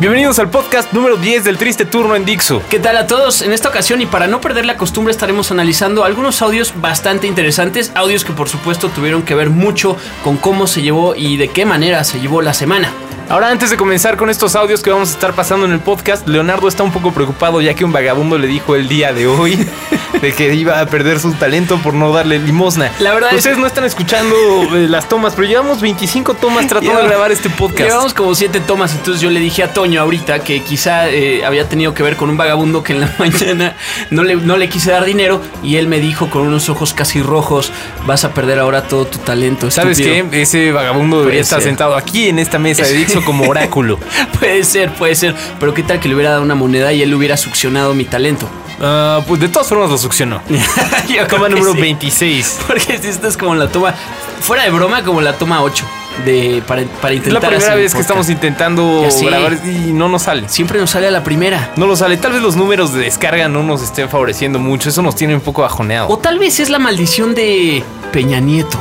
Bienvenidos 0.00 0.38
al 0.38 0.48
podcast 0.48 0.94
número 0.94 1.18
10 1.18 1.44
del 1.44 1.58
Triste 1.58 1.84
Turno 1.84 2.16
en 2.16 2.24
Dixo. 2.24 2.62
¿Qué 2.70 2.78
tal 2.78 2.96
a 2.96 3.06
todos? 3.06 3.42
En 3.42 3.52
esta 3.52 3.68
ocasión 3.68 4.00
y 4.00 4.06
para 4.06 4.28
no 4.28 4.40
perder 4.40 4.64
la 4.64 4.78
costumbre 4.78 5.10
estaremos 5.10 5.50
analizando 5.50 6.04
algunos 6.04 6.40
audios 6.40 6.72
bastante 6.80 7.26
interesantes, 7.26 7.92
audios 7.94 8.24
que 8.24 8.32
por 8.32 8.48
supuesto 8.48 8.88
tuvieron 8.88 9.22
que 9.22 9.34
ver 9.34 9.50
mucho 9.50 9.98
con 10.24 10.38
cómo 10.38 10.66
se 10.66 10.80
llevó 10.80 11.14
y 11.14 11.36
de 11.36 11.48
qué 11.48 11.66
manera 11.66 12.02
se 12.04 12.18
llevó 12.18 12.40
la 12.40 12.54
semana. 12.54 12.90
Ahora, 13.30 13.48
antes 13.48 13.70
de 13.70 13.76
comenzar 13.76 14.16
con 14.16 14.28
estos 14.28 14.56
audios 14.56 14.82
que 14.82 14.90
vamos 14.90 15.10
a 15.10 15.12
estar 15.12 15.34
pasando 15.34 15.64
en 15.64 15.70
el 15.70 15.78
podcast, 15.78 16.26
Leonardo 16.26 16.66
está 16.66 16.82
un 16.82 16.90
poco 16.90 17.12
preocupado 17.12 17.60
ya 17.60 17.74
que 17.74 17.84
un 17.84 17.92
vagabundo 17.92 18.36
le 18.36 18.48
dijo 18.48 18.74
el 18.74 18.88
día 18.88 19.12
de 19.12 19.28
hoy 19.28 19.56
de 20.20 20.32
que 20.32 20.52
iba 20.52 20.80
a 20.80 20.86
perder 20.86 21.20
su 21.20 21.32
talento 21.34 21.78
por 21.78 21.94
no 21.94 22.12
darle 22.12 22.40
limosna. 22.40 22.90
La 22.98 23.14
verdad 23.14 23.32
Ustedes 23.32 23.56
no 23.56 23.68
están 23.68 23.84
escuchando 23.84 24.34
eh, 24.74 24.88
las 24.88 25.08
tomas, 25.08 25.34
pero 25.36 25.46
llevamos 25.46 25.80
25 25.80 26.34
tomas 26.34 26.66
tratando 26.66 27.00
de 27.00 27.06
grabar 27.06 27.30
este 27.30 27.48
podcast. 27.50 27.88
Llevamos 27.88 28.14
como 28.14 28.34
7 28.34 28.58
tomas, 28.66 28.96
entonces 28.96 29.22
yo 29.22 29.30
le 29.30 29.38
dije 29.38 29.62
a 29.62 29.72
Toño 29.72 30.00
ahorita 30.00 30.40
que 30.40 30.64
quizá 30.64 31.08
eh, 31.08 31.44
había 31.44 31.68
tenido 31.68 31.94
que 31.94 32.02
ver 32.02 32.16
con 32.16 32.30
un 32.30 32.36
vagabundo 32.36 32.82
que 32.82 32.94
en 32.94 33.00
la 33.02 33.14
mañana 33.20 33.76
no 34.10 34.24
le, 34.24 34.34
no 34.34 34.56
le 34.56 34.68
quise 34.68 34.90
dar 34.90 35.04
dinero 35.04 35.40
y 35.62 35.76
él 35.76 35.86
me 35.86 36.00
dijo 36.00 36.30
con 36.30 36.42
unos 36.42 36.68
ojos 36.68 36.94
casi 36.94 37.22
rojos, 37.22 37.70
vas 38.06 38.24
a 38.24 38.34
perder 38.34 38.58
ahora 38.58 38.88
todo 38.88 39.06
tu 39.06 39.18
talento. 39.18 39.70
¿Sabes 39.70 39.98
qué? 39.98 40.26
Ese 40.32 40.72
vagabundo 40.72 41.20
debería 41.20 41.42
estar 41.42 41.62
sentado 41.62 41.94
aquí 41.94 42.28
en 42.28 42.40
esta 42.40 42.58
mesa 42.58 42.82
de 42.82 43.19
Como 43.24 43.44
oráculo. 43.48 43.98
puede 44.38 44.64
ser, 44.64 44.92
puede 44.94 45.14
ser. 45.14 45.34
Pero 45.58 45.74
qué 45.74 45.82
tal 45.82 46.00
que 46.00 46.08
le 46.08 46.14
hubiera 46.14 46.30
dado 46.30 46.42
una 46.42 46.54
moneda 46.54 46.92
y 46.92 47.02
él 47.02 47.14
hubiera 47.14 47.36
succionado 47.36 47.94
mi 47.94 48.04
talento. 48.04 48.48
Ah, 48.80 49.20
pues 49.26 49.40
de 49.40 49.48
todas 49.48 49.68
formas 49.68 49.90
lo 49.90 49.98
succionó. 49.98 50.40
Toma 51.28 51.48
número 51.48 51.72
sí. 51.74 51.80
26. 51.80 52.60
Porque 52.66 52.98
si 52.98 53.08
esto 53.08 53.28
es 53.28 53.36
como 53.36 53.54
la 53.54 53.68
toma, 53.68 53.94
fuera 54.40 54.64
de 54.64 54.70
broma, 54.70 55.02
como 55.02 55.20
la 55.20 55.34
toma 55.34 55.62
8 55.62 55.84
de, 56.24 56.62
para, 56.66 56.82
para 56.84 57.14
Es 57.14 57.18
intentar 57.18 57.42
la 57.42 57.58
primera 57.58 57.74
vez 57.74 57.94
que 57.94 58.00
estamos 58.00 58.28
intentando 58.30 59.06
grabar 59.22 59.58
y 59.64 59.92
no 59.92 60.08
nos 60.08 60.22
sale. 60.22 60.48
Siempre 60.48 60.78
nos 60.78 60.90
sale 60.90 61.08
a 61.08 61.10
la 61.10 61.22
primera. 61.22 61.72
No 61.76 61.86
lo 61.86 61.96
sale. 61.96 62.16
Tal 62.16 62.32
vez 62.32 62.42
los 62.42 62.56
números 62.56 62.92
de 62.92 63.00
descarga 63.02 63.48
no 63.48 63.62
nos 63.62 63.82
estén 63.82 64.08
favoreciendo 64.08 64.58
mucho. 64.58 64.88
Eso 64.88 65.02
nos 65.02 65.14
tiene 65.14 65.34
un 65.34 65.40
poco 65.40 65.62
bajoneado. 65.62 66.08
O 66.08 66.18
tal 66.18 66.38
vez 66.38 66.60
es 66.60 66.70
la 66.70 66.78
maldición 66.78 67.34
de 67.34 67.84
Peña 68.12 68.40
Nieto. 68.40 68.78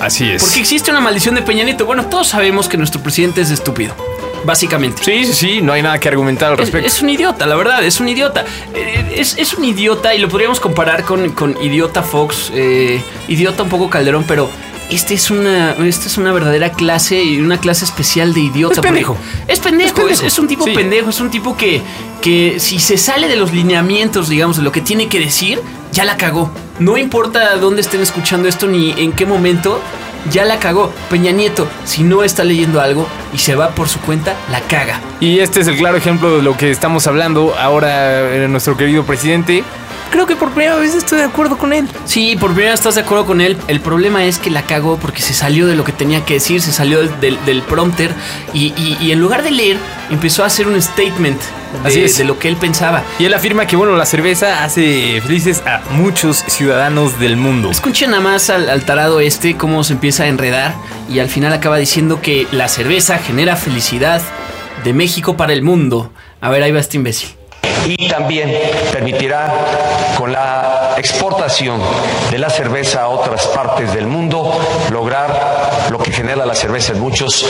Así 0.00 0.30
es. 0.30 0.42
Porque 0.42 0.60
existe 0.60 0.90
una 0.90 1.00
maldición 1.00 1.34
de 1.34 1.42
Peña 1.42 1.62
Nieto. 1.64 1.84
Bueno, 1.86 2.06
todos 2.06 2.26
sabemos 2.28 2.68
que 2.68 2.76
nuestro 2.76 3.02
presidente 3.02 3.40
es 3.42 3.50
estúpido. 3.50 3.94
Básicamente. 4.44 5.02
Sí, 5.04 5.24
sí, 5.26 5.32
sí. 5.34 5.60
No 5.62 5.72
hay 5.74 5.82
nada 5.82 6.00
que 6.00 6.08
argumentar 6.08 6.48
al 6.48 6.54
Es, 6.54 6.60
respecto. 6.60 6.86
es 6.86 7.02
un 7.02 7.10
idiota, 7.10 7.46
la 7.46 7.56
verdad, 7.56 7.84
es 7.84 8.00
un 8.00 8.08
idiota. 8.08 8.44
Eh, 8.74 9.14
Es, 9.16 9.36
es 9.36 9.52
un 9.54 9.64
idiota 9.64 10.14
y 10.14 10.18
lo 10.18 10.28
podríamos 10.28 10.60
comparar 10.60 11.04
con, 11.04 11.30
con 11.32 11.56
Idiota 11.62 12.02
Fox, 12.02 12.50
eh, 12.54 13.02
Idiota 13.28 13.62
un 13.64 13.68
poco 13.68 13.90
Calderón, 13.90 14.24
pero 14.26 14.48
este 14.88 15.12
es 15.14 15.30
una, 15.30 15.72
esta 15.86 16.06
es 16.06 16.16
una 16.16 16.32
verdadera 16.32 16.72
clase 16.72 17.22
y 17.22 17.38
una 17.40 17.58
clase 17.58 17.84
especial 17.84 18.32
de 18.32 18.40
idiota. 18.40 18.76
Es 18.76 18.80
pendejo. 18.80 19.16
Es 19.46 19.58
pendejo, 19.60 19.88
Es 19.88 19.92
pendejo. 19.92 20.20
es, 20.26 20.32
es 20.32 20.38
un 20.38 20.48
tipo 20.48 20.64
Sí. 20.64 20.70
pendejo, 20.72 21.10
es 21.10 21.20
un 21.20 21.30
tipo 21.30 21.54
que, 21.56 21.82
que 22.22 22.58
si 22.60 22.78
se 22.78 22.96
sale 22.96 23.28
de 23.28 23.36
los 23.36 23.52
lineamientos, 23.52 24.30
digamos, 24.30 24.56
de 24.56 24.62
lo 24.62 24.72
que 24.72 24.80
tiene 24.80 25.08
que 25.08 25.18
decir, 25.20 25.60
ya 25.92 26.04
la 26.04 26.16
cagó. 26.16 26.50
No 26.78 26.96
importa 26.96 27.56
dónde 27.56 27.80
estén 27.82 28.00
escuchando 28.00 28.48
esto 28.48 28.66
ni 28.66 28.92
en 28.92 29.12
qué 29.12 29.26
momento. 29.26 29.80
Ya 30.30 30.44
la 30.44 30.58
cagó. 30.58 30.92
Peña 31.08 31.32
Nieto, 31.32 31.66
si 31.84 32.02
no 32.02 32.22
está 32.22 32.44
leyendo 32.44 32.80
algo 32.80 33.06
y 33.32 33.38
se 33.38 33.54
va 33.54 33.70
por 33.70 33.88
su 33.88 34.00
cuenta, 34.00 34.34
la 34.50 34.60
caga. 34.60 35.00
Y 35.18 35.38
este 35.38 35.60
es 35.60 35.66
el 35.66 35.78
claro 35.78 35.96
ejemplo 35.96 36.36
de 36.36 36.42
lo 36.42 36.56
que 36.56 36.70
estamos 36.70 37.06
hablando 37.06 37.54
ahora 37.58 38.34
en 38.34 38.52
nuestro 38.52 38.76
querido 38.76 39.04
presidente. 39.04 39.64
Creo 40.10 40.26
que 40.26 40.34
por 40.36 40.50
primera 40.50 40.74
vez 40.76 40.94
estoy 40.94 41.18
de 41.18 41.24
acuerdo 41.24 41.56
con 41.56 41.72
él. 41.72 41.88
Sí, 42.04 42.36
por 42.38 42.50
primera 42.50 42.72
vez 42.72 42.80
estás 42.80 42.96
de 42.96 43.02
acuerdo 43.02 43.26
con 43.26 43.40
él. 43.40 43.56
El 43.68 43.80
problema 43.80 44.24
es 44.24 44.38
que 44.38 44.50
la 44.50 44.62
cagó 44.62 44.98
porque 44.98 45.22
se 45.22 45.32
salió 45.34 45.66
de 45.68 45.76
lo 45.76 45.84
que 45.84 45.92
tenía 45.92 46.24
que 46.24 46.34
decir, 46.34 46.60
se 46.60 46.72
salió 46.72 46.98
del, 46.98 47.20
del- 47.20 47.44
del 47.44 47.62
prompter 47.62 48.12
y, 48.52 48.74
y- 48.76 48.96
y 49.00 49.12
en 49.12 49.20
lugar 49.20 49.42
de 49.44 49.52
leer, 49.52 49.76
empezó 50.10 50.42
a 50.42 50.46
hacer 50.46 50.66
un 50.66 50.80
statement 50.82 51.40
de, 51.84 51.88
Así 51.88 52.00
es. 52.02 52.18
de 52.18 52.24
lo 52.24 52.38
que 52.40 52.48
él 52.48 52.56
pensaba. 52.56 53.04
Y 53.20 53.24
él 53.26 53.34
afirma 53.34 53.66
que, 53.68 53.76
bueno, 53.76 53.94
la 53.96 54.04
cerveza 54.04 54.64
hace 54.64 55.20
felices 55.24 55.62
a 55.64 55.80
muchos 55.92 56.38
ciudadanos 56.38 57.20
del 57.20 57.36
mundo. 57.36 57.70
Escuchen 57.70 58.10
nada 58.10 58.22
más 58.22 58.50
al, 58.50 58.68
al 58.68 58.84
tarado 58.84 59.20
este 59.20 59.56
cómo 59.56 59.84
se 59.84 59.92
empieza 59.92 60.24
a 60.24 60.26
enredar 60.26 60.74
y 61.08 61.20
al 61.20 61.28
final 61.28 61.52
acaba 61.52 61.76
diciendo 61.76 62.20
que 62.20 62.48
la 62.50 62.66
cerveza 62.68 63.18
genera 63.18 63.54
felicidad 63.54 64.20
de 64.82 64.92
México 64.92 65.36
para 65.36 65.52
el 65.52 65.62
mundo. 65.62 66.10
A 66.40 66.48
ver, 66.50 66.64
ahí 66.64 66.72
va 66.72 66.80
este 66.80 66.96
imbécil. 66.96 67.28
Y 67.86 68.08
también 68.08 68.52
permitirá 68.92 69.52
con 70.16 70.32
la 70.32 70.69
exportación 71.00 71.80
de 72.30 72.38
la 72.38 72.50
cerveza 72.50 73.02
a 73.02 73.08
otras 73.08 73.46
partes 73.48 73.92
del 73.94 74.06
mundo 74.06 74.58
lograr 74.92 75.88
lo 75.90 75.98
que 75.98 76.12
genera 76.12 76.46
la 76.46 76.54
cerveza 76.54 76.92
en 76.92 77.00
muchos, 77.00 77.46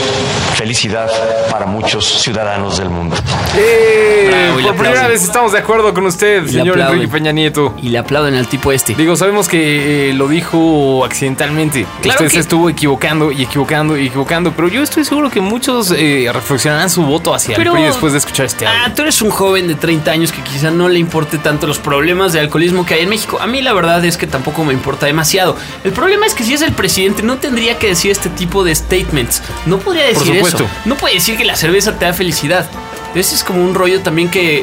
felicidad 0.55 1.09
para 1.51 1.65
muchos 1.65 2.05
ciudadanos 2.21 2.77
del 2.77 2.89
mundo. 2.89 3.15
¡Eh! 3.57 4.27
Bravo, 4.27 4.53
por 4.53 4.61
primera 4.61 4.89
aplauden. 4.91 5.11
vez 5.11 5.23
estamos 5.23 5.51
de 5.51 5.59
acuerdo 5.59 5.93
con 5.93 6.05
usted, 6.05 6.43
Y 6.45 6.49
señor. 6.53 6.79
Enrique 6.79 7.07
Peña 7.07 7.31
Nieto. 7.31 7.73
Y 7.81 7.89
le 7.89 7.97
aplauden 7.97 8.35
al 8.35 8.47
tipo 8.47 8.71
este. 8.71 8.95
Digo, 8.95 9.15
sabemos 9.15 9.47
que 9.47 10.09
eh, 10.09 10.13
lo 10.13 10.27
dijo 10.27 11.03
accidentalmente. 11.05 11.85
Claro 12.01 12.19
Usted 12.19 12.25
que- 12.29 12.35
se 12.35 12.39
estuvo 12.39 12.69
equivocando 12.69 13.31
y 13.31 13.43
equivocando 13.43 13.97
y 13.97 14.07
equivocando, 14.07 14.51
pero 14.55 14.67
yo 14.67 14.81
estoy 14.83 15.05
seguro 15.05 15.29
que 15.29 15.41
muchos 15.41 15.91
eh, 15.95 16.29
reflexionarán 16.33 16.89
su 16.89 17.03
voto 17.03 17.33
hacia 17.33 17.55
Pero- 17.55 17.71
el 17.71 17.77
PRI 17.77 17.85
después 17.87 18.13
de 18.13 18.19
escuchar 18.19 18.45
este 18.45 18.65
audio. 18.65 18.79
Ah, 18.85 18.91
tú 18.95 19.01
eres 19.03 19.21
un 19.21 19.29
joven 19.31 19.67
de 19.67 19.75
30 19.75 20.11
años 20.11 20.31
que 20.31 20.41
quizá 20.41 20.71
no 20.71 20.87
le 20.89 20.99
importe 20.99 21.37
tanto 21.37 21.67
los 21.67 21.79
problemas 21.79 22.33
de 22.33 22.39
alcoholismo 22.39 22.85
que 22.85 22.93
hay 22.95 23.01
en 23.03 23.09
México. 23.09 23.39
A 23.41 23.47
mí 23.47 23.61
la 23.61 23.73
verdad 23.73 24.03
es 24.05 24.17
que 24.17 24.27
tampoco 24.27 24.63
me 24.63 24.73
importa 24.73 25.05
demasiado. 25.05 25.55
El 25.83 25.91
problema 25.91 26.25
es 26.25 26.33
que 26.33 26.43
si 26.43 26.53
es 26.53 26.61
el 26.61 26.73
presidente 26.73 27.23
no 27.23 27.37
tendría 27.37 27.79
que 27.79 27.87
decir 27.87 28.11
este 28.11 28.29
tipo 28.29 28.63
de 28.63 28.75
statements. 28.75 29.41
No 29.65 29.79
podría 29.79 30.05
decir 30.05 30.35
supuesto. 30.35 30.65
eso. 30.65 30.73
No 30.85 30.95
puede 30.95 31.15
decir 31.15 31.37
que 31.37 31.45
la 31.45 31.55
cerveza 31.55 31.97
te 31.97 32.05
da 32.05 32.13
felicidad. 32.13 32.69
Ese 33.13 33.35
es 33.35 33.43
como 33.43 33.63
un 33.63 33.75
rollo 33.75 34.01
también 34.01 34.29
que 34.29 34.61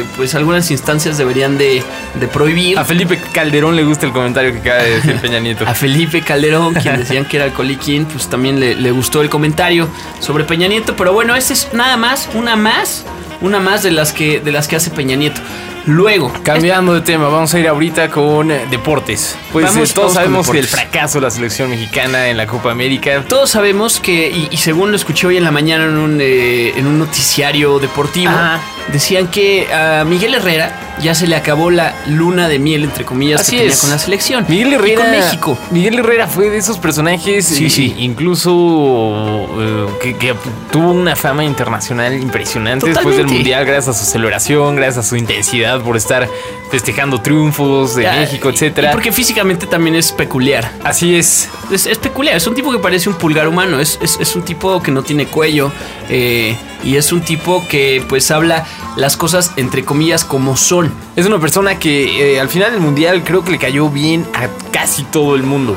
eh, 0.00 0.04
pues 0.16 0.34
algunas 0.34 0.70
instancias 0.70 1.16
deberían 1.16 1.56
de, 1.56 1.82
de 2.14 2.28
prohibir. 2.28 2.78
A 2.78 2.84
Felipe 2.84 3.18
Calderón 3.32 3.74
le 3.76 3.84
gusta 3.84 4.04
el 4.06 4.12
comentario 4.12 4.52
que 4.52 4.58
acaba 4.58 4.82
de 4.82 4.96
decir 4.96 5.16
Peña 5.16 5.40
Nieto. 5.40 5.64
A 5.68 5.74
Felipe 5.74 6.20
Calderón, 6.22 6.74
quien 6.74 6.96
decían 6.98 7.24
que 7.24 7.36
era 7.38 7.46
alcoholiquín, 7.46 8.04
pues 8.04 8.28
también 8.28 8.60
le, 8.60 8.74
le 8.74 8.90
gustó 8.90 9.22
el 9.22 9.30
comentario 9.30 9.88
sobre 10.20 10.44
Peña 10.44 10.68
Nieto. 10.68 10.94
Pero 10.96 11.12
bueno, 11.14 11.34
esta 11.36 11.52
es 11.54 11.68
nada 11.72 11.96
más, 11.96 12.28
una 12.34 12.54
más, 12.56 13.04
una 13.40 13.60
más 13.60 13.82
de 13.82 13.92
las 13.92 14.12
que, 14.12 14.40
de 14.40 14.52
las 14.52 14.68
que 14.68 14.76
hace 14.76 14.90
Peña 14.90 15.16
Nieto. 15.16 15.40
Luego, 15.88 16.32
Cambiando 16.42 16.94
de 16.94 17.00
tema, 17.00 17.28
vamos 17.28 17.54
a 17.54 17.60
ir 17.60 17.68
ahorita 17.68 18.08
con 18.10 18.50
eh, 18.50 18.66
deportes. 18.72 19.36
Pues 19.52 19.66
Vamos- 19.66 19.88
eh, 19.90 19.92
todos 19.94 20.14
sabemos 20.14 20.50
que 20.50 20.58
el 20.58 20.64
deportes. 20.64 20.90
fracaso 20.90 21.18
de 21.18 21.22
la 21.26 21.30
selección 21.30 21.70
mexicana 21.70 22.26
en 22.26 22.36
la 22.36 22.48
Copa 22.48 22.72
América. 22.72 23.22
todos 23.28 23.50
sabemos 23.50 24.00
que, 24.00 24.28
y, 24.28 24.48
y 24.50 24.56
según 24.56 24.90
lo 24.90 24.96
escuché 24.96 25.28
hoy 25.28 25.36
en 25.36 25.44
la 25.44 25.52
mañana 25.52 25.84
en 25.84 25.96
un, 25.96 26.18
eh, 26.20 26.72
en 26.76 26.88
un 26.88 26.98
noticiario 26.98 27.78
deportivo. 27.86 28.32
Decían 28.92 29.28
que 29.28 29.72
a 29.72 30.04
Miguel 30.04 30.34
Herrera 30.34 30.82
ya 31.02 31.14
se 31.14 31.26
le 31.26 31.36
acabó 31.36 31.70
la 31.70 31.94
luna 32.06 32.48
de 32.48 32.58
miel, 32.58 32.84
entre 32.84 33.04
comillas, 33.04 33.42
Así 33.42 33.52
que 33.52 33.58
tenía 33.58 33.72
es. 33.74 33.80
con 33.80 33.90
la 33.90 33.98
selección. 33.98 34.46
Miguel 34.48 34.68
Y 34.68 34.74
Herrera. 34.74 35.00
con 35.02 35.10
México. 35.10 35.58
Miguel 35.70 35.98
Herrera 35.98 36.26
fue 36.26 36.48
de 36.48 36.56
esos 36.56 36.78
personajes, 36.78 37.44
Sí, 37.46 37.66
eh, 37.66 37.70
sí. 37.70 37.94
incluso 37.98 39.46
eh, 39.58 39.86
que, 40.02 40.16
que 40.16 40.34
tuvo 40.70 40.92
una 40.92 41.16
fama 41.16 41.44
internacional 41.44 42.14
impresionante 42.14 42.86
después 42.88 43.16
del 43.16 43.26
mundial, 43.26 43.64
gracias 43.66 43.96
a 43.96 44.04
su 44.04 44.10
celebración, 44.10 44.76
gracias 44.76 45.04
a 45.04 45.08
su 45.08 45.16
intensidad 45.16 45.80
por 45.82 45.96
estar 45.96 46.28
festejando 46.70 47.20
triunfos 47.20 47.94
de 47.96 48.04
Ya, 48.04 48.12
México, 48.14 48.48
y- 48.50 48.54
etcétera. 48.54 48.90
y 48.90 48.92
porque 48.92 49.12
físicamente 49.12 49.66
también 49.66 49.96
es 49.96 50.12
peculiar. 50.12 50.70
Así 50.82 51.14
es. 51.16 51.48
Es, 51.70 51.86
es 51.86 51.98
peculiar, 51.98 52.36
es 52.36 52.46
un 52.46 52.54
tipo 52.54 52.72
que 52.72 52.78
parece 52.78 53.08
un 53.08 53.16
pulgar 53.16 53.48
humano, 53.48 53.80
es, 53.80 53.98
es- 54.02 54.16
es 54.20 54.34
un 54.34 54.42
tipo 54.42 54.82
que 54.82 54.90
no 54.90 55.02
tiene 55.02 55.26
cuello 55.26 55.70
eh, 56.08 56.56
y 56.84 56.96
es 56.96 57.12
un 57.12 57.20
tipo 57.20 57.66
que 57.68 58.02
pues 58.08 58.30
habla 58.30 58.64
las 58.96 59.16
cosas 59.16 59.52
entre 59.56 59.84
comillas 59.84 60.24
como 60.24 60.56
son. 60.56 60.92
Es 61.16 61.26
una 61.26 61.38
persona 61.38 61.78
que 61.78 62.34
eh, 62.34 62.40
al 62.40 62.48
final 62.48 62.72
del 62.72 62.80
mundial 62.80 63.22
creo 63.24 63.44
que 63.44 63.52
le 63.52 63.58
cayó 63.58 63.88
bien 63.88 64.26
a 64.34 64.48
casi 64.70 65.04
todo 65.04 65.34
el 65.36 65.42
mundo. 65.42 65.76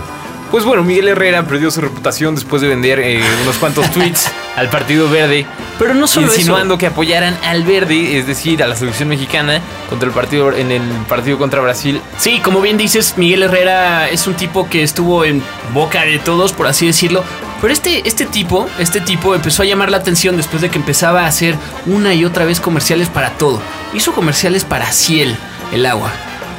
Pues 0.51 0.66
bueno, 0.66 0.84
Miguel 0.84 1.07
Herrera 1.10 1.46
perdió 1.46 1.69
su 1.69 1.80
reputación 1.80 2.34
después 2.34 2.60
de 2.63 2.68
vender 2.69 3.00
eh, 3.00 3.22
unos 3.44 3.57
cuantos 3.57 3.90
tweets 3.94 4.31
al 4.56 4.68
Partido 4.69 5.07
Verde, 5.07 5.46
Pero 5.78 5.94
no 5.94 6.07
solo 6.07 6.25
insinuando 6.25 6.74
eso. 6.74 6.80
que 6.80 6.88
apoyaran 6.88 7.38
al 7.44 7.63
Verde, 7.63 8.18
es 8.18 8.25
decir, 8.25 8.63
a 8.63 8.68
la 8.68 8.75
selección 8.75 9.10
mexicana 9.10 9.62
contra 9.90 10.07
el 10.07 10.13
partido 10.13 10.52
en 10.52 10.72
el 10.72 10.81
partido 11.07 11.38
contra 11.38 11.62
Brasil. 11.62 12.02
Sí, 12.18 12.40
como 12.40 12.62
bien 12.62 12.78
dices, 12.78 13.13
Miguel 13.18 13.44
Herrera 13.44 14.10
es 14.10 14.25
un 14.25 14.34
tipo 14.34 14.68
que 14.68 14.81
estuvo 14.81 15.24
en 15.24 15.44
boca 15.72 16.04
de 16.04 16.18
todos, 16.18 16.52
por 16.52 16.66
así 16.66 16.88
decirlo. 16.88 17.24
Pero 17.62 17.74
este, 17.74 18.08
este 18.08 18.26
tipo, 18.26 18.68
este 18.80 19.02
tipo 19.02 19.36
empezó 19.36 19.64
a 19.64 19.66
llamar 19.66 19.92
la 19.92 19.98
atención 19.98 20.38
después 20.38 20.62
de 20.62 20.70
que 20.70 20.78
empezaba 20.78 21.24
a 21.24 21.28
hacer 21.28 21.56
una 21.86 22.14
y 22.14 22.24
otra 22.26 22.46
vez 22.46 22.60
comerciales 22.60 23.10
para 23.10 23.32
todo. 23.32 23.62
Hizo 23.94 24.14
comerciales 24.14 24.64
para 24.64 24.92
Ciel, 24.92 25.36
el 25.74 25.86
agua. 25.86 26.12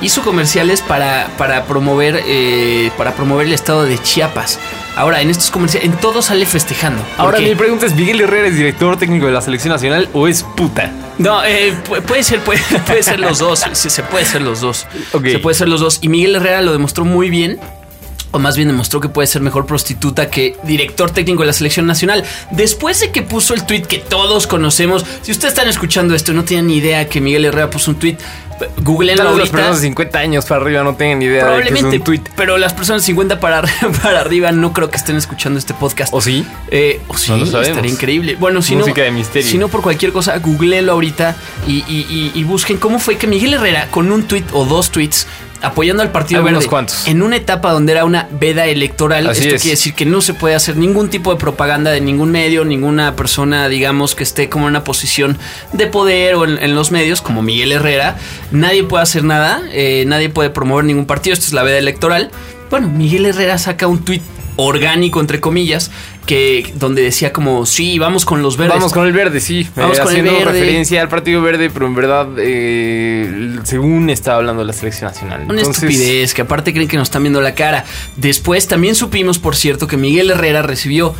hizo 0.03 0.23
comerciales 0.23 0.81
para, 0.81 1.29
para 1.37 1.65
promover 1.65 2.23
eh, 2.27 2.91
para 2.97 3.13
promover 3.15 3.47
el 3.47 3.53
estado 3.53 3.85
de 3.85 3.99
Chiapas. 3.99 4.59
Ahora, 4.97 5.21
en 5.23 5.31
estos 5.31 5.51
comerciales, 5.51 5.89
en 5.91 5.97
todo 5.99 6.21
sale 6.21 6.45
festejando. 6.47 7.03
Ahora 7.17 7.37
Porque- 7.37 7.49
mi 7.51 7.55
pregunta 7.55 7.87
es, 7.87 7.95
¿Miguel 7.95 8.21
Herrera 8.21 8.49
es 8.49 8.57
director 8.57 8.99
técnico 8.99 9.27
de 9.27 9.33
la 9.33 9.41
selección 9.41 9.73
nacional 9.73 10.09
o 10.13 10.27
es 10.27 10.43
puta? 10.43 10.91
No, 11.19 11.45
eh, 11.45 11.75
pu- 11.89 12.01
puede 12.03 12.23
ser, 12.23 12.41
puede, 12.41 12.61
puede 12.87 13.03
ser 13.03 13.21
los 13.21 13.39
dos. 13.39 13.63
Sí, 13.73 13.89
se 13.91 14.03
puede 14.03 14.25
ser 14.25 14.43
los 14.43 14.61
dos. 14.61 14.87
Ok. 15.13 15.27
Se 15.29 15.39
puede 15.39 15.55
ser 15.55 15.69
los 15.69 15.81
dos. 15.81 15.99
Y 16.03 16.09
Miguel 16.09 16.35
Herrera 16.37 16.61
lo 16.63 16.73
demostró 16.73 17.05
muy 17.05 17.31
bien. 17.31 17.59
O 18.33 18.39
más 18.39 18.57
bien 18.57 18.69
demostró 18.69 19.01
que 19.01 19.09
puede 19.09 19.27
ser 19.27 19.43
mejor 19.43 19.67
prostituta 19.67 20.31
que 20.31 20.57
director 20.63 21.11
técnico 21.11 21.43
de 21.43 21.49
la 21.49 21.53
selección 21.53 21.87
nacional. 21.87 22.25
Después 22.53 23.01
de 23.01 23.11
que 23.11 23.23
puso 23.23 23.55
el 23.55 23.67
tweet 23.67 23.83
que 23.83 23.99
todos 23.99 24.47
conocemos. 24.47 25.05
Si 25.23 25.33
ustedes 25.33 25.53
están 25.55 25.69
escuchando 25.69 26.15
esto 26.15 26.31
y 26.33 26.35
no 26.37 26.45
tienen 26.45 26.69
ni 26.69 26.77
idea 26.77 27.09
que 27.09 27.21
Miguel 27.21 27.45
Herrera 27.47 27.71
puso 27.71 27.91
un 27.91 27.99
tweet, 27.99 28.17
googleenlo 28.83 29.25
vez 29.25 29.31
las 29.33 29.39
ahorita. 29.41 29.53
personas 29.57 29.81
de 29.81 29.87
50 29.89 30.19
años 30.19 30.45
para 30.45 30.61
arriba 30.61 30.83
no 30.85 30.95
tengan 30.95 31.19
ni 31.19 31.25
idea 31.25 31.37
de 31.37 31.41
que 31.41 31.47
es 31.47 31.69
Probablemente, 31.71 31.97
un 31.99 32.05
tweet. 32.05 32.21
pero 32.37 32.59
las 32.59 32.73
personas 32.75 33.03
de 33.03 33.07
50 33.07 33.41
para, 33.41 33.63
para 34.03 34.21
arriba 34.21 34.53
no 34.53 34.73
creo 34.73 34.91
que 34.91 34.97
estén 34.99 35.17
escuchando 35.17 35.59
este 35.59 35.75
podcast. 35.75 36.13
¿O 36.15 36.21
sí? 36.21 36.45
Eh, 36.71 37.01
o 37.09 37.17
sí, 37.17 37.33
No 37.33 37.39
lo 37.39 37.47
sabemos. 37.47 37.69
estaría 37.69 37.91
increíble. 37.91 38.37
Bueno, 38.39 38.63
si 38.63 38.77
Música 38.77 39.01
no, 39.01 39.05
de 39.07 39.11
misterio. 39.13 39.51
si 39.51 39.59
no 39.59 39.69
por 39.69 39.83
cualquier 39.83 40.13
cosa, 40.13 40.39
googleenlo 40.39 40.93
ahorita 40.93 41.37
y, 41.67 41.79
y- 41.89 42.07
y- 42.09 42.33
y 42.35 42.45
busquen 42.45 42.77
cómo 42.77 42.99
fue 43.01 43.17
que 43.17 43.27
Miguel 43.27 43.55
Herrera 43.55 43.89
con 43.91 44.13
un 44.13 44.25
tweet 44.25 44.45
o 44.53 44.65
dos 44.67 44.91
tweets 44.91 45.27
apoyando 45.63 46.03
al 46.03 46.11
Partido 46.11 46.41
Hay 46.41 46.49
unos 46.49 46.61
Verde 46.65 46.69
cuantos. 46.71 47.07
en 47.07 47.23
una 47.23 47.37
etapa 47.37 47.73
donde 47.73 47.93
era 47.93 48.05
una 48.05 48.29
veda 48.31 48.67
electoral. 48.67 49.27
Así 49.29 49.43
Esto 49.43 49.57
es. 49.57 49.63
quiere 49.63 49.77
decir 49.77 49.95
que 49.95 50.07
no 50.07 50.21
se 50.21 50.35
puede 50.35 50.55
hacer 50.55 50.77
ningún 50.77 51.09
tipo 51.11 51.33
de 51.33 51.39
propaganda 51.39 51.91
de 51.91 52.01
ningún 52.01 52.31
medio, 52.31 52.65
ninguna 52.65 53.15
persona, 53.17 53.69
digamos, 53.69 54.15
que 54.15 54.23
esté 54.23 54.49
como 54.49 54.67
en 54.67 54.71
una 54.71 54.85
posición 54.85 55.39
de 55.73 55.87
poder 55.87 56.35
o 56.37 56.45
en, 56.45 56.63
en 56.63 56.75
los 56.75 56.91
medios, 56.91 57.21
como 57.23 57.43
Miguel 57.43 57.73
Herrera. 57.73 58.17
Nadie 58.53 58.85
puede 58.85 59.03
hacer 59.03 59.25
nada, 59.25 59.63
eh, 59.73 60.05
nadie 60.07 60.29
puede 60.31 60.51
promover 60.51 60.85
ningún 60.85 61.07
partido. 61.07 61.35
Esto 61.35 61.47
es 61.47 61.53
la 61.53 61.63
veda 61.63 61.79
electoral. 61.79 62.31
Bueno, 62.71 62.89
Miguel 62.89 63.27
Herrera 63.27 63.59
saca 63.59 63.87
un 63.87 64.05
tweet 64.05 64.23
orgánico, 64.57 65.21
entre 65.21 65.41
comillas, 65.41 65.91
que 66.27 66.71
donde 66.75 67.03
decía 67.03 67.33
como, 67.33 67.65
sí, 67.65 67.99
vamos 67.99 68.25
con 68.27 68.43
los 68.43 68.57
verdes. 68.59 68.75
Vamos 68.77 68.93
con 68.93 69.07
el 69.07 69.13
verde, 69.13 69.41
sí. 69.41 69.67
Vamos 69.75 69.99
Eh, 69.99 70.03
con 70.03 70.13
el 70.13 70.19
haciendo 70.21 70.39
verde. 70.45 70.61
referencia 70.61 71.01
al 71.01 71.09
Partido 71.09 71.41
Verde, 71.41 71.71
pero 71.71 71.87
en 71.87 71.95
verdad, 71.95 72.29
eh, 72.39 73.40
según 73.71 74.11
estaba 74.11 74.39
hablando 74.39 74.63
de 74.63 74.67
la 74.67 74.73
selección 74.73 75.11
nacional. 75.11 75.43
Una 75.49 75.61
Entonces, 75.61 75.85
estupidez, 75.85 76.35
que 76.35 76.43
aparte 76.43 76.73
creen 76.73 76.89
que 76.89 76.97
nos 76.97 77.09
están 77.09 77.23
viendo 77.23 77.41
la 77.41 77.55
cara. 77.55 77.85
Después 78.17 78.67
también 78.69 78.95
supimos, 78.95 79.39
por 79.39 79.57
cierto, 79.57 79.87
que 79.87 79.97
Miguel 79.97 80.31
Herrera 80.31 80.63
recibió 80.63 81.15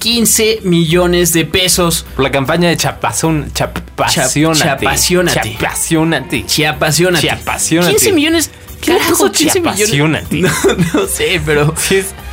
15 0.00 0.60
millones 0.64 1.32
de 1.32 1.44
pesos. 1.44 2.04
Por 2.16 2.24
la 2.24 2.30
campaña 2.32 2.68
de 2.68 2.76
Chapazón, 2.76 3.52
Chapacionate. 3.54 4.58
Chap- 4.58 4.80
Chapacionate. 4.80 5.52
Chapacionate. 5.52 6.46
Chiapasionate. 6.46 7.20
Chiapasionate. 7.26 7.90
15 7.92 8.12
millones. 8.12 8.50
¿Qué 8.80 8.92
Carajo, 8.92 9.10
puso 9.10 9.32
15 9.32 9.60
millones. 9.60 10.24
No, 10.32 10.48
no 10.94 11.06
sé, 11.06 11.40
pero 11.46 11.72
Sí 11.76 11.96
es. 11.98 12.14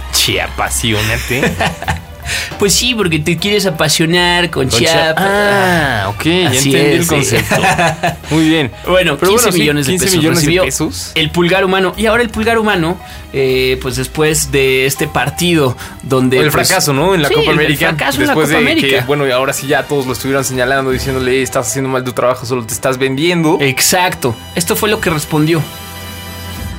pues 2.59 2.73
sí, 2.73 2.94
porque 2.94 3.17
te 3.19 3.38
quieres 3.38 3.65
apasionar 3.65 4.50
con, 4.51 4.67
Con 4.69 4.79
Chiapas. 4.79 5.15
Ah, 5.17 6.06
ok, 6.09 6.23
ya 6.25 6.50
Así 6.50 6.75
entendí 6.75 6.77
es, 6.77 6.94
el 6.95 7.03
sí. 7.03 7.07
concepto. 7.07 7.61
Muy 8.31 8.50
bien. 8.50 8.71
Bueno, 8.88 9.11
15 9.13 9.19
Pero 9.19 9.31
bueno, 9.31 9.51
sí, 9.51 9.59
millones 9.59 9.85
de 9.88 9.91
15 9.94 10.06
pesos. 10.06 10.17
millones 10.17 10.39
de 10.39 10.45
recibió 10.45 10.63
pesos. 10.63 11.11
El 11.15 11.31
pulgar 11.31 11.65
humano. 11.65 11.94
Y 11.97 12.06
ahora 12.06 12.21
el 12.21 12.29
pulgar 12.29 12.59
humano, 12.59 12.97
eh, 13.33 13.79
pues 13.81 13.95
después 13.95 14.51
de 14.51 14.85
este 14.85 15.07
partido 15.07 15.75
donde. 16.03 16.38
el 16.38 16.51
pues, 16.51 16.67
fracaso, 16.67 16.94
¿no? 16.94 17.15
En 17.15 17.21
la 17.23 17.29
sí, 17.29 17.33
Copa 17.35 17.45
el- 17.45 17.59
el 17.59 17.65
América. 17.65 17.88
fracaso 17.89 18.21
en 18.21 18.27
la 18.27 18.33
Después 18.33 18.47
Copa 18.50 18.59
de 18.61 18.71
América. 18.71 19.00
que, 19.00 19.06
bueno, 19.06 19.25
y 19.27 19.31
ahora 19.31 19.53
sí 19.53 19.65
ya 19.67 19.83
todos 19.83 20.06
lo 20.06 20.13
estuvieron 20.13 20.44
señalando, 20.44 20.91
diciéndole, 20.91 21.41
estás 21.41 21.67
haciendo 21.67 21.89
mal 21.89 22.03
tu 22.03 22.11
trabajo, 22.11 22.45
solo 22.45 22.65
te 22.65 22.73
estás 22.73 22.97
vendiendo. 22.97 23.57
Exacto. 23.61 24.35
Esto 24.56 24.75
fue 24.75 24.89
lo 24.89 25.00
que 25.00 25.09
respondió. 25.09 25.61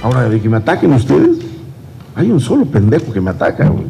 Ahora, 0.02 0.28
de 0.28 0.40
que 0.40 0.48
me 0.48 0.56
ataquen 0.58 0.92
ustedes, 0.92 1.38
hay 2.16 2.30
un 2.30 2.40
solo 2.40 2.64
pendejo 2.66 3.12
que 3.12 3.20
me 3.20 3.30
ataca, 3.30 3.66
güey. 3.68 3.84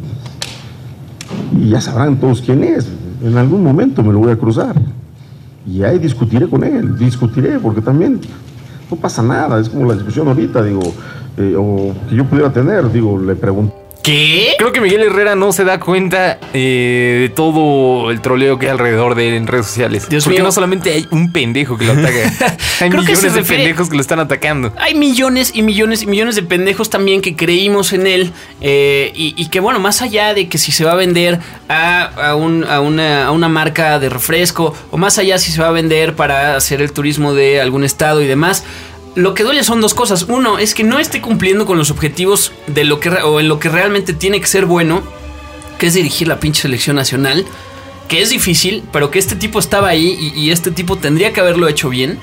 Y 1.57 1.69
ya 1.69 1.81
sabrán 1.81 2.17
todos 2.17 2.41
quién 2.41 2.63
es. 2.63 2.87
En 3.23 3.37
algún 3.37 3.63
momento 3.63 4.03
me 4.03 4.13
lo 4.13 4.19
voy 4.19 4.31
a 4.31 4.37
cruzar. 4.37 4.75
Y 5.67 5.83
ahí 5.83 5.99
discutiré 5.99 6.47
con 6.47 6.63
él, 6.63 6.97
discutiré, 6.97 7.59
porque 7.59 7.81
también 7.81 8.19
no 8.89 8.97
pasa 8.97 9.21
nada. 9.21 9.59
Es 9.59 9.69
como 9.69 9.85
la 9.85 9.93
discusión 9.93 10.27
ahorita, 10.27 10.63
digo, 10.63 10.81
eh, 11.37 11.55
o 11.57 11.93
que 12.09 12.15
yo 12.15 12.25
pudiera 12.25 12.51
tener, 12.51 12.91
digo, 12.91 13.19
le 13.19 13.35
pregunto. 13.35 13.80
¿Qué? 14.03 14.55
Creo 14.57 14.71
que 14.71 14.81
Miguel 14.81 15.03
Herrera 15.03 15.35
no 15.35 15.51
se 15.53 15.63
da 15.63 15.79
cuenta 15.79 16.39
eh, 16.53 17.17
de 17.21 17.29
todo 17.29 18.09
el 18.09 18.19
troleo 18.19 18.57
que 18.57 18.65
hay 18.65 18.71
alrededor 18.71 19.13
de 19.13 19.27
él 19.29 19.33
en 19.35 19.45
redes 19.47 19.67
sociales. 19.67 20.09
Dios 20.09 20.23
Porque 20.23 20.39
mío. 20.39 20.45
no 20.45 20.51
solamente 20.51 20.91
hay 20.91 21.07
un 21.11 21.31
pendejo 21.31 21.77
que 21.77 21.85
lo 21.85 21.93
ataca, 21.93 22.57
hay 22.79 22.89
Creo 22.89 23.03
que 23.03 23.15
se 23.15 23.27
millones 23.27 23.47
de 23.47 23.55
pendejos 23.55 23.89
que 23.89 23.95
lo 23.95 24.01
están 24.01 24.19
atacando. 24.19 24.73
Hay 24.79 24.95
millones 24.95 25.51
y 25.53 25.61
millones 25.61 26.01
y 26.01 26.07
millones 26.07 26.35
de 26.35 26.41
pendejos 26.41 26.89
también 26.89 27.21
que 27.21 27.35
creímos 27.35 27.93
en 27.93 28.07
él 28.07 28.31
eh, 28.61 29.11
y, 29.15 29.35
y 29.37 29.49
que 29.49 29.59
bueno, 29.59 29.79
más 29.79 30.01
allá 30.01 30.33
de 30.33 30.49
que 30.49 30.57
si 30.57 30.71
se 30.71 30.83
va 30.83 30.93
a 30.93 30.95
vender 30.95 31.39
a, 31.69 32.05
a 32.29 32.35
un- 32.35 32.63
a 32.63 32.79
una, 32.81 33.27
a 33.27 33.31
una 33.31 33.49
marca 33.49 33.99
de 33.99 34.09
refresco 34.09 34.73
o 34.89 34.97
más 34.97 35.19
allá 35.19 35.37
si 35.37 35.51
se 35.51 35.61
va 35.61 35.67
a 35.67 35.71
vender 35.71 36.15
para 36.15 36.55
hacer 36.55 36.81
el 36.81 36.91
turismo 36.91 37.33
de 37.35 37.61
algún 37.61 37.83
estado 37.83 38.21
y 38.23 38.27
demás, 38.27 38.63
lo 39.15 39.33
que 39.33 39.43
duele 39.43 39.63
son 39.63 39.81
dos 39.81 39.93
cosas. 39.93 40.25
Uno 40.27 40.57
es 40.57 40.73
que 40.73 40.83
no 40.83 40.99
esté 40.99 41.21
cumpliendo 41.21 41.65
con 41.65 41.77
los 41.77 41.91
objetivos 41.91 42.51
de 42.67 42.83
lo 42.83 42.99
que 42.99 43.09
o 43.09 43.39
en 43.39 43.47
lo 43.47 43.59
que 43.59 43.69
realmente 43.69 44.13
tiene 44.13 44.39
que 44.39 44.47
ser 44.47 44.65
bueno, 44.65 45.03
que 45.77 45.87
es 45.87 45.93
dirigir 45.93 46.27
la 46.27 46.39
pinche 46.39 46.61
selección 46.61 46.95
nacional. 46.95 47.45
Que 48.07 48.21
es 48.21 48.29
difícil, 48.29 48.83
pero 48.91 49.09
que 49.09 49.19
este 49.19 49.35
tipo 49.35 49.59
estaba 49.59 49.87
ahí 49.87 50.33
y, 50.35 50.51
este 50.51 50.71
tipo 50.71 50.97
tendría 50.97 51.31
que 51.31 51.39
haberlo 51.39 51.67
hecho 51.69 51.89
bien. 51.89 52.19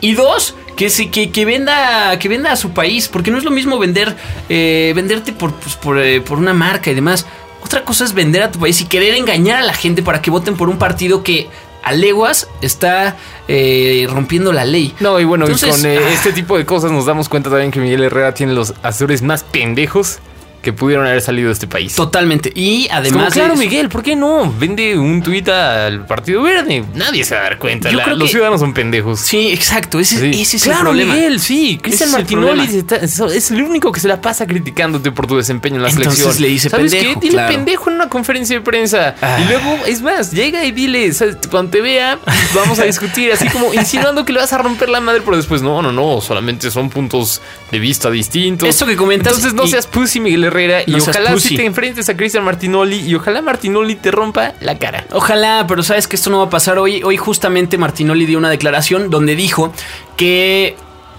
Y 0.00 0.14
dos, 0.14 0.56
que, 0.76 0.90
se, 0.90 1.10
que, 1.10 1.44
venda 1.44 2.18
que 2.18 2.28
venda 2.28 2.50
a 2.50 2.56
su 2.56 2.70
país, 2.70 3.08
porque 3.08 3.30
no 3.30 3.38
es 3.38 3.44
lo 3.44 3.52
mismo 3.52 3.78
vender 3.78 4.16
eh, 4.48 4.92
venderte 4.96 5.32
por, 5.32 5.54
pues, 5.54 5.78
eh, 6.04 6.20
por 6.20 6.38
una 6.38 6.54
marca 6.54 6.90
y 6.90 6.94
demás. 6.94 7.26
Otra 7.62 7.84
cosa 7.84 8.04
es 8.04 8.14
vender 8.14 8.42
a 8.42 8.50
tu 8.50 8.58
país 8.58 8.80
y 8.80 8.86
querer 8.86 9.14
engañar 9.14 9.60
a 9.60 9.62
la 9.62 9.74
gente 9.74 10.02
para 10.02 10.22
que 10.22 10.30
voten 10.30 10.56
por 10.56 10.68
un 10.68 10.78
partido 10.78 11.22
que 11.22 11.48
a 11.88 11.92
leguas 11.92 12.48
está 12.60 13.16
eh, 13.48 14.06
rompiendo 14.10 14.52
la 14.52 14.64
ley. 14.64 14.94
No, 15.00 15.18
y 15.18 15.24
bueno, 15.24 15.46
y 15.48 15.52
con 15.52 15.86
eh, 15.86 15.98
ah. 16.02 16.10
este 16.12 16.32
tipo 16.32 16.58
de 16.58 16.66
cosas 16.66 16.90
nos 16.92 17.06
damos 17.06 17.28
cuenta 17.28 17.48
también 17.48 17.70
que 17.70 17.80
Miguel 17.80 18.04
Herrera 18.04 18.34
tiene 18.34 18.52
los 18.52 18.74
asesores 18.82 19.22
más 19.22 19.42
pendejos 19.44 20.20
que 20.62 20.72
pudieron 20.72 21.06
haber 21.06 21.20
salido 21.20 21.48
de 21.48 21.52
este 21.52 21.66
país. 21.66 21.94
Totalmente. 21.94 22.50
Y 22.54 22.86
como, 22.88 22.98
además. 22.98 23.32
claro, 23.32 23.56
Miguel, 23.56 23.88
¿por 23.88 24.02
qué 24.02 24.16
no? 24.16 24.52
Vende 24.58 24.98
un 24.98 25.22
tuit 25.22 25.48
al 25.48 26.04
Partido 26.06 26.42
Verde. 26.42 26.84
Nadie 26.94 27.24
se 27.24 27.34
va 27.34 27.42
a 27.42 27.44
dar 27.44 27.58
cuenta. 27.58 27.90
La- 27.92 28.08
los 28.08 28.24
que- 28.24 28.28
ciudadanos 28.32 28.60
son 28.60 28.74
pendejos. 28.74 29.20
Sí, 29.20 29.50
exacto. 29.52 29.98
Ese, 30.00 30.18
Sí. 30.32 30.42
ese 30.42 30.56
es 30.56 30.62
claro, 30.64 30.78
el 30.80 30.84
problema. 30.86 31.14
Miguel, 31.14 31.40
sí. 31.40 31.78
Cristian 31.82 32.08
el 32.10 32.16
Martinoli 32.16 32.62
está- 32.76 32.96
es 32.96 33.50
el 33.50 33.62
único 33.62 33.92
que 33.92 34.00
se 34.00 34.08
la 34.08 34.20
pasa 34.20 34.46
criticándote 34.46 35.12
por 35.12 35.26
tu 35.26 35.36
desempeño 35.36 35.76
en 35.76 35.82
la 35.82 35.88
Entonces 35.90 36.14
selección. 36.18 36.42
le 36.42 36.48
dice 36.48 36.68
¿Sabes 36.70 36.92
pendejo, 36.92 37.14
qué? 37.14 37.26
Dile 37.26 37.32
claro. 37.34 37.54
pendejo 37.54 37.90
en 37.90 37.96
una 37.96 38.08
conferencia 38.08 38.56
de 38.56 38.62
prensa. 38.62 39.14
Ah. 39.22 39.38
Y 39.40 39.48
luego, 39.48 39.78
es 39.86 40.02
más, 40.02 40.32
llega 40.32 40.64
y 40.64 40.72
dile, 40.72 41.12
¿sabes? 41.12 41.36
cuando 41.50 41.70
te 41.70 41.80
vea, 41.80 42.18
vamos 42.54 42.78
a 42.80 42.84
discutir, 42.84 43.32
así 43.32 43.48
como 43.48 43.72
insinuando 43.74 44.24
que 44.24 44.32
le 44.32 44.40
vas 44.40 44.52
a 44.52 44.58
romper 44.58 44.88
la 44.88 45.00
madre, 45.00 45.22
pero 45.24 45.36
después, 45.36 45.62
no, 45.62 45.82
no, 45.82 45.92
no, 45.92 46.20
solamente 46.20 46.70
son 46.70 46.90
puntos 46.90 47.40
de 47.70 47.78
vista 47.78 48.10
distintos. 48.10 48.68
Esto 48.68 48.86
que 48.86 48.96
comentas 48.96 49.34
Entonces 49.34 49.54
no 49.54 49.64
y- 49.64 49.68
seas 49.70 49.86
pussy, 49.86 50.20
Miguel 50.20 50.47
Herrera, 50.48 50.82
y 50.86 50.94
ojalá 50.94 51.38
si 51.38 51.56
te 51.56 51.64
enfrentes 51.64 52.08
a 52.08 52.16
Cristian 52.16 52.44
Martinoli 52.44 53.00
y 53.00 53.14
ojalá 53.14 53.40
Martinoli 53.42 53.94
te 53.94 54.10
rompa 54.10 54.54
la 54.60 54.78
cara. 54.78 55.06
Ojalá, 55.12 55.64
pero 55.68 55.82
sabes 55.82 56.08
que 56.08 56.16
esto 56.16 56.30
no 56.30 56.38
va 56.38 56.44
a 56.44 56.50
pasar 56.50 56.78
hoy. 56.78 57.02
Hoy 57.02 57.16
justamente 57.16 57.78
Martinoli 57.78 58.26
dio 58.26 58.38
una 58.38 58.50
declaración 58.50 59.10
donde 59.10 59.36
dijo 59.36 59.72
que 60.16 60.76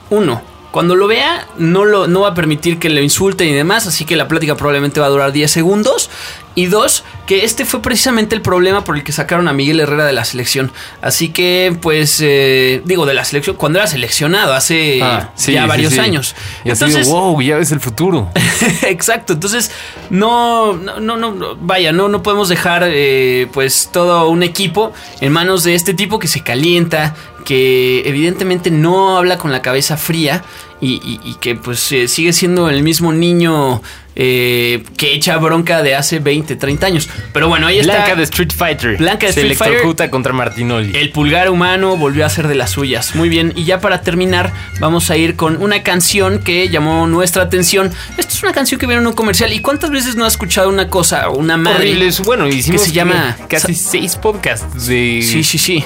uno, 0.10 0.42
cuando 0.72 0.96
lo 0.96 1.08
vea 1.08 1.48
no 1.58 1.86
lo 1.86 2.08
no 2.08 2.22
va 2.22 2.30
a 2.30 2.34
permitir 2.34 2.78
que 2.78 2.90
lo 2.90 3.02
insulten 3.02 3.48
y 3.48 3.54
demás, 3.54 3.88
así 3.88 4.06
que 4.06 4.16
la 4.16 4.28
plática 4.28 4.56
probablemente 4.56 5.00
va 5.00 5.08
a 5.08 5.10
durar 5.10 5.32
10 5.32 5.50
segundos. 5.50 6.10
Y 6.60 6.66
dos, 6.66 7.06
que 7.26 7.46
este 7.46 7.64
fue 7.64 7.82
precisamente 7.82 8.36
el 8.36 8.42
problema 8.42 8.84
por 8.84 8.98
el 8.98 9.06
que 9.06 9.14
sacaron 9.14 9.48
a 9.48 9.54
Miguel 9.54 9.80
Herrera 9.80 10.06
de 10.06 10.12
la 10.12 10.26
selección. 10.26 10.74
Así 11.02 11.30
que, 11.30 11.74
pues, 11.82 12.20
eh, 12.22 12.82
digo, 12.84 13.06
de 13.06 13.14
la 13.14 13.24
selección, 13.24 13.56
cuando 13.56 13.80
era 13.80 13.88
seleccionado, 13.88 14.54
hace 14.54 15.02
Ah, 15.02 15.32
sí, 15.36 15.54
ya 15.54 15.62
sí, 15.62 15.68
varios 15.70 15.94
sí. 15.94 16.00
años. 16.00 16.36
Y 16.66 16.72
así 16.72 16.84
de, 16.92 17.04
wow, 17.04 17.42
ya 17.42 17.56
ves 17.56 17.72
el 17.72 17.80
futuro. 17.80 18.30
Exacto, 18.82 19.32
entonces 19.32 19.72
no, 20.10 20.74
no, 20.74 21.00
no, 21.00 21.16
no, 21.16 21.56
vaya, 21.62 21.94
no, 21.94 22.10
no 22.10 22.22
podemos 22.24 22.50
dejar 22.50 22.84
eh, 22.88 23.48
pues 23.54 23.88
todo 23.94 24.28
un 24.28 24.44
equipo 24.44 24.92
en 25.22 25.32
manos 25.32 25.64
de 25.64 25.76
este 25.76 25.94
tipo 25.94 26.20
que 26.20 26.28
se 26.28 26.44
calienta, 26.44 27.16
que 27.50 28.04
evidentemente 28.06 28.70
no 28.70 29.18
habla 29.18 29.40
con 29.40 29.52
la 29.52 29.64
cabeza 29.64 29.98
fría 29.98 30.44
y, 30.80 30.94
y- 31.04 31.20
y 31.24 31.34
que 31.42 31.56
pues 31.56 31.92
eh, 31.92 32.08
sigue 32.08 32.32
siendo 32.32 32.70
el 32.70 32.84
mismo 32.84 33.12
niño 33.12 33.82
eh, 34.16 34.84
que 34.98 35.14
echa 35.16 35.36
bronca 35.38 35.82
de 35.82 35.96
hace 35.96 36.20
20, 36.20 36.56
30 36.58 36.86
años. 36.86 37.10
Pero 37.34 37.48
bueno, 37.48 37.66
ahí 37.68 37.80
está. 37.80 37.94
Blanca 37.96 38.16
de 38.16 38.24
Street 38.24 38.52
Fighter. 38.56 38.98
Blanca 38.98 39.26
de 39.28 39.34
Se 39.34 39.40
Street 39.42 39.58
Fighter. 39.58 39.74
electrocuta 39.74 40.10
contra 40.12 40.32
Martinoli. 40.34 40.96
El 40.96 41.12
pulgar 41.12 41.50
humano 41.50 41.98
volvió 41.98 42.24
a 42.26 42.30
ser 42.30 42.48
de 42.48 42.54
las 42.56 42.70
suyas. 42.70 43.16
Muy 43.16 43.30
bien, 43.30 43.52
y 43.56 43.64
ya 43.64 43.80
para 43.82 44.02
terminar, 44.02 44.54
vamos 44.80 45.10
a 45.10 45.18
ir 45.18 45.36
con 45.36 45.60
una 45.62 45.82
canción 45.84 46.40
que 46.40 46.70
llamó 46.70 47.08
nuestra 47.08 47.44
atención. 47.44 47.92
Esto 48.18 48.34
es 48.36 48.44
una 48.44 48.52
canción 48.54 48.80
que 48.80 48.86
vieron 48.86 49.04
en 49.06 49.08
un 49.08 49.14
comercial. 49.14 49.52
¿Y 49.54 49.60
cuántas 49.62 49.90
veces 49.90 50.16
no 50.18 50.26
has 50.26 50.34
escuchado 50.34 50.70
una 50.70 50.88
cosa 50.90 51.30
o 51.30 51.38
una 51.38 51.58
madre? 51.58 51.78
horribles. 51.80 52.20
Bueno, 52.22 52.48
hicimos 52.48 52.82
se 52.84 52.92
llama- 52.92 53.38
casi 53.50 53.74
seis 53.74 54.16
podcasts 54.18 54.86
de, 54.86 55.22
Sí, 55.24 55.44
sí, 55.44 55.58
sí. 55.58 55.84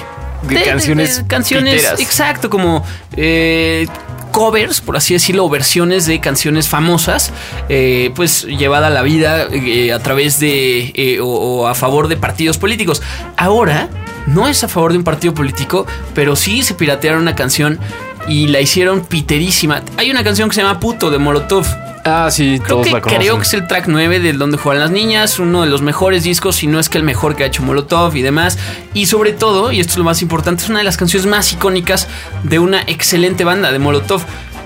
De 0.48 0.62
canciones 0.62 1.24
canciones, 1.26 1.74
piteras. 1.74 2.00
exacto, 2.00 2.50
como 2.50 2.84
eh, 3.16 3.86
covers, 4.32 4.80
por 4.80 4.96
así 4.96 5.14
decirlo, 5.14 5.44
o 5.44 5.48
versiones 5.48 6.06
de 6.06 6.20
canciones 6.20 6.68
famosas, 6.68 7.32
eh, 7.68 8.10
pues 8.14 8.44
llevada 8.44 8.88
a 8.88 8.90
la 8.90 9.02
vida 9.02 9.46
eh, 9.50 9.92
a 9.92 9.98
través 10.00 10.40
de 10.40 11.18
o, 11.22 11.26
o 11.26 11.66
a 11.66 11.74
favor 11.74 12.08
de 12.08 12.16
partidos 12.16 12.58
políticos. 12.58 13.02
Ahora 13.36 13.88
no 14.26 14.48
es 14.48 14.64
a 14.64 14.68
favor 14.68 14.92
de 14.92 14.98
un 14.98 15.04
partido 15.04 15.34
político, 15.34 15.86
pero 16.14 16.36
sí 16.36 16.62
se 16.62 16.74
piratearon 16.74 17.22
una 17.22 17.34
canción 17.34 17.78
y 18.26 18.48
la 18.48 18.60
hicieron 18.60 19.04
piterísima. 19.04 19.82
Hay 19.96 20.10
una 20.10 20.24
canción 20.24 20.48
que 20.48 20.54
se 20.54 20.62
llama 20.62 20.80
Puto 20.80 21.10
de 21.10 21.18
Molotov. 21.18 21.66
Ah, 22.04 22.28
sí, 22.30 22.58
Creo 22.62 22.76
todos 22.76 22.86
que 22.86 22.92
la 22.92 23.00
creo 23.00 23.36
que 23.38 23.42
es 23.44 23.54
el 23.54 23.66
track 23.66 23.86
9 23.88 24.20
del 24.20 24.36
Donde 24.38 24.58
Juegan 24.58 24.80
las 24.82 24.90
Niñas, 24.90 25.38
uno 25.38 25.62
de 25.62 25.68
los 25.68 25.80
mejores 25.80 26.22
discos, 26.22 26.56
si 26.56 26.66
no 26.66 26.78
es 26.78 26.88
que 26.90 26.98
el 26.98 27.04
mejor 27.04 27.34
que 27.34 27.44
ha 27.44 27.46
hecho 27.46 27.62
Molotov 27.62 28.14
y 28.16 28.20
demás. 28.22 28.58
Y 28.92 29.06
sobre 29.06 29.32
todo, 29.32 29.72
y 29.72 29.80
esto 29.80 29.92
es 29.92 29.98
lo 29.98 30.04
más 30.04 30.20
importante, 30.20 30.62
es 30.64 30.68
una 30.68 30.80
de 30.80 30.84
las 30.84 30.96
canciones 30.98 31.26
más 31.26 31.50
icónicas 31.52 32.06
de 32.42 32.58
una 32.58 32.82
excelente 32.82 33.44
banda 33.44 33.72
de 33.72 33.78
Molotov. 33.78 34.22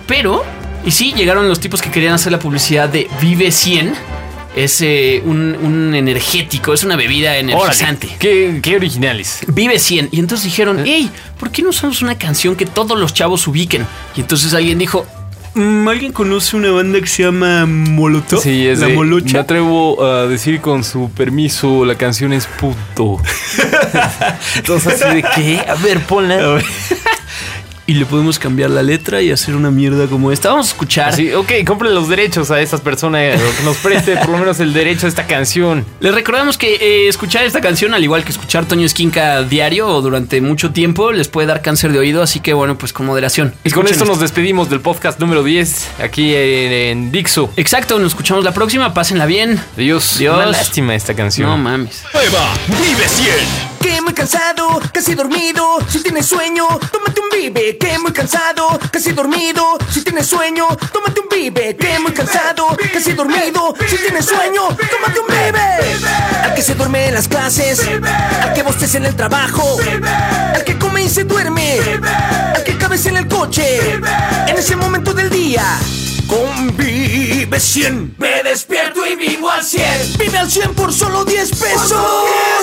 Pero, 0.09 0.45
y 0.85 0.91
sí, 0.91 1.13
llegaron 1.17 1.49
los 1.49 1.61
tipos 1.61 1.81
que 1.81 1.91
querían 1.91 2.15
hacer 2.15 2.33
la 2.33 2.39
publicidad 2.41 2.89
de 2.89 3.09
Vive 3.21 3.53
100. 3.53 3.95
Es 4.57 4.81
eh, 4.81 5.23
un, 5.25 5.55
un 5.63 5.95
energético, 5.95 6.73
es 6.73 6.83
una 6.83 6.97
bebida 6.97 7.31
Órale, 7.31 7.53
energizante. 7.53 8.17
qué, 8.19 8.59
qué 8.61 8.75
originales. 8.75 9.41
Vive 9.47 9.79
100. 9.79 10.09
Y 10.11 10.19
entonces 10.19 10.47
dijeron, 10.47 10.83
hey, 10.85 11.09
¿por 11.39 11.53
qué 11.53 11.63
no 11.63 11.69
usamos 11.69 12.03
una 12.03 12.19
canción 12.19 12.57
que 12.57 12.67
todos 12.67 12.99
los 12.99 13.15
chavos 13.15 13.47
ubiquen? 13.47 13.87
Y 14.17 14.23
entonces 14.23 14.55
alguien 14.55 14.79
dijo, 14.79 15.07
"Mm, 15.07 15.18
¿alguien 15.89 16.13
conoce 16.13 16.57
una 16.57 16.71
banda 16.71 17.01
que 17.01 17.07
se 17.07 17.23
llama 17.25 17.67
Molotov? 17.67 18.41
Sí, 18.41 18.67
es 18.67 18.79
La 18.81 18.87
de- 18.87 18.93
Me 18.93 18.97
Molocha. 18.99 19.41
atrevo 19.41 20.05
a 20.05 20.27
decir 20.27 20.61
con 20.61 20.85
su 20.85 21.11
permiso, 21.11 21.85
la 21.85 21.95
canción 21.97 22.33
es 22.33 22.47
puto. 22.47 23.21
Entonces, 24.57 25.03
así 25.03 25.17
de 25.17 25.23
qué? 25.35 25.61
A 25.69 25.75
ver, 25.75 26.01
ponla. 26.07 26.61
Y 27.89 27.95
le 27.95 28.05
podemos 28.05 28.39
cambiar 28.39 28.69
la 28.69 28.83
letra 28.83 29.23
y 29.23 29.31
hacer 29.31 29.57
una 29.57 29.71
mierda 29.71 30.09
como 30.09 30.31
esta. 30.31 30.51
Vamos 30.51 30.67
a 30.67 30.73
escuchar. 30.73 31.09
Así, 31.09 31.33
ok, 31.33 31.51
compre 31.67 31.89
los 31.89 32.07
derechos 32.07 32.51
a 32.51 32.61
estas 32.61 32.83
personas, 32.83 33.41
que 33.41 33.63
nos 33.65 33.79
preste 33.79 34.15
por 34.19 34.29
lo 34.29 34.37
menos 34.37 34.61
el 34.61 34.75
derecho 34.75 35.07
a 35.07 35.09
esta 35.09 35.27
canción. 35.27 35.87
Les 36.01 36.15
recordamos 36.15 36.59
que 36.59 36.75
eh, 36.75 37.09
escuchar 37.09 37.47
esta 37.47 37.63
canción, 37.63 37.95
al 37.95 38.05
igual 38.05 38.25
que 38.25 38.31
escuchar 38.31 38.67
Toño 38.67 38.85
Esquinca 38.85 39.43
diario 39.43 39.89
o 39.89 40.03
durante 40.03 40.43
mucho 40.43 40.71
tiempo, 40.71 41.13
les 41.13 41.29
puede 41.29 41.47
dar 41.47 41.63
cáncer 41.63 41.91
de 41.91 41.99
oído. 41.99 42.23
Así 42.23 42.41
que 42.41 42.53
bueno, 42.53 42.77
pues 42.77 42.93
con 42.93 43.07
moderación. 43.07 43.55
Y 43.65 43.71
con 43.71 43.89
esto 43.89 44.05
nos 44.05 44.21
despedimos 44.21 44.69
del 44.69 44.83
podcast 44.83 45.19
número 45.19 45.43
10 45.43 45.93
aquí 46.03 46.35
en, 46.35 46.73
en 46.73 47.11
Dixo. 47.11 47.51
Exacto, 47.57 47.99
nos 47.99 48.09
escuchamos 48.09 48.45
la 48.45 48.53
próxima. 48.53 48.93
Pásenla 48.93 49.25
bien. 49.25 49.59
Dios, 49.79 50.19
Dios. 50.19 50.37
una 50.37 50.45
lástima 50.45 50.95
esta 50.95 51.15
canción. 51.15 51.49
No 51.49 51.57
mames. 51.57 52.05
Nueva 52.13 52.53
Vive 52.67 53.09
100. 53.09 53.79
Que 53.81 54.03
muy 54.03 54.13
cansado, 54.13 54.79
casi 54.93 55.15
dormido. 55.15 55.79
Si 55.89 56.03
tienes 56.03 56.27
sueño, 56.27 56.67
tómate 56.93 57.21
un 57.21 57.29
vive. 57.31 57.78
Que 57.79 57.99
muy 57.99 58.13
cansado, 58.13 58.79
casi 58.91 59.13
dormido. 59.13 59.79
Si 59.91 60.03
tienes 60.03 60.27
sueño, 60.27 60.67
tómate 60.93 61.21
un 61.21 61.29
vive. 61.29 61.77
Que 61.77 61.99
muy 61.99 62.13
cansado, 62.13 62.77
casi 62.93 63.13
dormido. 63.13 63.75
Si 63.89 63.97
tienes 63.97 64.27
sueño, 64.27 64.69
tómate 64.69 65.21
un 65.21 65.27
vive. 65.27 65.99
Al 66.43 66.55
que 66.55 66.63
se 66.63 66.75
duerme 66.75 67.09
en 67.09 67.15
las 67.15 67.29
clases, 67.29 67.81
al 68.43 68.53
que 68.55 68.63
bostece 68.63 68.99
en 68.99 69.07
el 69.07 69.15
trabajo, 69.15 69.79
al 70.55 70.65
que 70.65 70.79
come 70.79 71.05
y 71.05 71.09
se 71.09 71.25
duerme, 71.25 71.79
al 72.55 72.65
que 72.65 72.77
cabece 72.77 73.11
en 73.11 73.19
el 73.19 73.29
coche. 73.29 73.95
En 74.47 74.57
ese 74.57 74.77
momento 74.77 75.13
del 75.13 75.31
día. 75.31 75.65
Con 76.29 76.77
Vive 76.77 77.59
100 77.59 78.17
Me 78.19 78.43
despierto 78.43 79.07
y 79.07 79.17
vivo 79.17 79.51
al 79.51 79.65
100 79.65 80.19
Vive 80.19 80.37
al 80.39 80.51
100 80.51 80.75
por 80.75 80.93
solo 80.93 81.25
10 81.25 81.51
pesos. 81.51 81.93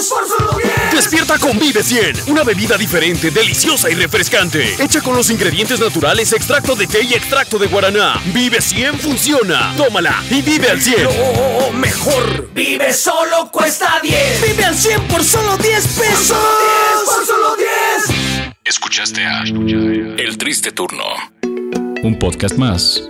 Por 0.10 0.28
solo 0.28 0.58
10 0.64 0.94
Despierta 0.94 1.38
con 1.40 1.58
Vive 1.60 1.84
100, 1.84 2.24
una 2.28 2.44
bebida 2.44 2.78
diferente, 2.78 3.32
deliciosa 3.32 3.90
y 3.90 3.96
refrescante, 3.96 4.76
hecha 4.80 5.02
con 5.02 5.16
los 5.16 5.30
ingredientes 5.30 5.80
naturales, 5.80 6.32
extracto 6.32 6.76
de 6.76 6.88
té 6.88 7.04
y 7.04 7.14
extracto 7.14 7.58
de 7.58 7.68
guaraná. 7.68 8.22
Vive 8.28 8.62
100 8.62 9.00
funciona. 9.00 9.74
Tómala 9.76 10.24
y 10.30 10.42
vive 10.42 10.70
al 10.70 10.82
100. 10.82 11.04
Lo 11.04 11.72
mejor. 11.74 12.50
Vive 12.54 12.94
solo 12.94 13.50
cuesta 13.52 14.00
10 14.02 14.42
Vive 14.48 14.64
al 14.64 14.76
100 14.76 15.08
por 15.08 15.24
solo 15.24 15.58
10 15.58 15.88
pesos. 15.88 16.38
Por 17.06 17.26
solo 17.26 17.56
10 17.58 18.52
Escuchaste 18.64 19.24
a 19.26 19.44
El 19.44 20.38
Triste 20.38 20.72
Turno, 20.72 21.04
un 22.04 22.18
podcast 22.20 22.56
más 22.58 23.10